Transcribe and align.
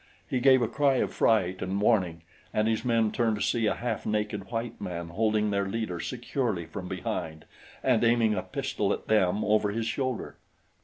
He 0.27 0.39
gave 0.39 0.63
a 0.63 0.67
cry 0.67 0.95
of 0.95 1.13
fright 1.13 1.61
and 1.61 1.79
warning, 1.79 2.23
and 2.51 2.67
his 2.67 2.83
men 2.83 3.11
turned 3.11 3.35
to 3.35 3.41
see 3.43 3.67
a 3.67 3.75
half 3.75 4.03
naked 4.03 4.49
white 4.49 4.81
man 4.81 5.09
holding 5.09 5.51
their 5.51 5.67
leader 5.67 5.99
securely 5.99 6.65
from 6.65 6.87
behind 6.87 7.45
and 7.83 8.03
aiming 8.03 8.33
a 8.33 8.41
pistol 8.41 8.93
at 8.93 9.05
them 9.05 9.45
over 9.45 9.69
his 9.69 9.85
shoulder. 9.85 10.37